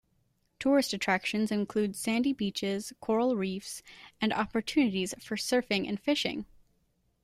[0.57, 3.83] Tourist attractions include sandy beaches, coral reefs,
[4.19, 6.47] and opportunities for surfing and fishing.